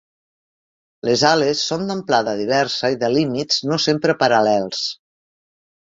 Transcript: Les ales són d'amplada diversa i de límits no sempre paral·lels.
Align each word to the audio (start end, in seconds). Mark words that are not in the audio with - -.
Les 1.09 1.23
ales 1.31 1.61
són 1.73 1.85
d'amplada 1.91 2.35
diversa 2.41 2.93
i 2.95 2.99
de 3.05 3.13
límits 3.19 3.61
no 3.73 3.81
sempre 3.85 4.17
paral·lels. 4.25 4.85